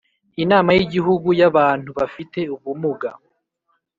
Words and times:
inama 0.43 0.69
y 0.77 0.81
Igihugu 0.85 1.29
y 1.39 1.43
Abantu 1.49 1.89
bafite 1.99 2.39
ubumuga 2.53 3.09